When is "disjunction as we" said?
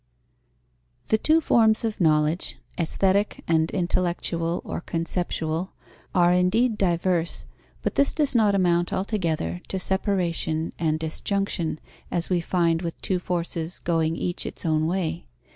10.97-12.41